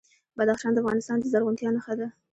بدخشان 0.37 0.71
د 0.73 0.77
افغانستان 0.83 1.17
د 1.19 1.25
زرغونتیا 1.31 1.69
نښه 1.75 1.93
ده. 1.99 2.07